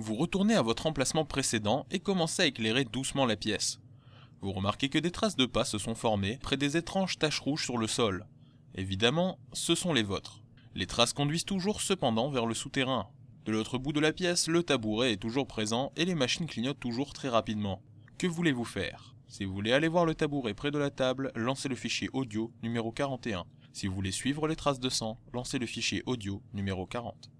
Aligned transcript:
Vous 0.00 0.14
retournez 0.14 0.54
à 0.54 0.62
votre 0.62 0.86
emplacement 0.86 1.24
précédent 1.24 1.84
et 1.90 1.98
commencez 1.98 2.42
à 2.42 2.46
éclairer 2.46 2.84
doucement 2.84 3.26
la 3.26 3.34
pièce. 3.34 3.80
Vous 4.40 4.52
remarquez 4.52 4.90
que 4.90 4.98
des 5.00 5.10
traces 5.10 5.34
de 5.34 5.44
pas 5.44 5.64
se 5.64 5.76
sont 5.76 5.96
formées 5.96 6.38
près 6.40 6.56
des 6.56 6.76
étranges 6.76 7.18
taches 7.18 7.40
rouges 7.40 7.64
sur 7.64 7.78
le 7.78 7.88
sol. 7.88 8.24
Évidemment, 8.76 9.40
ce 9.52 9.74
sont 9.74 9.92
les 9.92 10.04
vôtres. 10.04 10.40
Les 10.76 10.86
traces 10.86 11.12
conduisent 11.12 11.44
toujours 11.44 11.80
cependant 11.80 12.30
vers 12.30 12.46
le 12.46 12.54
souterrain. 12.54 13.08
De 13.44 13.50
l'autre 13.50 13.76
bout 13.76 13.92
de 13.92 13.98
la 13.98 14.12
pièce, 14.12 14.46
le 14.46 14.62
tabouret 14.62 15.14
est 15.14 15.16
toujours 15.16 15.48
présent 15.48 15.90
et 15.96 16.04
les 16.04 16.14
machines 16.14 16.46
clignotent 16.46 16.78
toujours 16.78 17.12
très 17.12 17.28
rapidement. 17.28 17.82
Que 18.18 18.28
voulez-vous 18.28 18.64
faire? 18.64 19.16
Si 19.26 19.44
vous 19.44 19.52
voulez 19.52 19.72
aller 19.72 19.88
voir 19.88 20.06
le 20.06 20.14
tabouret 20.14 20.54
près 20.54 20.70
de 20.70 20.78
la 20.78 20.90
table, 20.90 21.32
lancez 21.34 21.68
le 21.68 21.74
fichier 21.74 22.08
audio 22.12 22.52
numéro 22.62 22.92
41. 22.92 23.46
Si 23.72 23.88
vous 23.88 23.96
voulez 23.96 24.12
suivre 24.12 24.46
les 24.46 24.54
traces 24.54 24.78
de 24.78 24.90
sang, 24.90 25.18
lancez 25.32 25.58
le 25.58 25.66
fichier 25.66 26.04
audio 26.06 26.40
numéro 26.54 26.86
40. 26.86 27.32